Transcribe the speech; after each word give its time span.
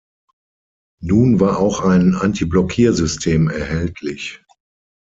Nun 1.03 1.39
war 1.39 1.59
auch 1.59 1.81
ein 1.81 2.15
Antiblockiersystem 2.15 3.49
erhältlich. 3.51 4.43